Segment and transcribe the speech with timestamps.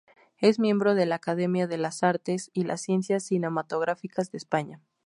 [0.39, 4.81] Es miembro de la Academia de las Artes y las Ciencias Cinematográficas de España.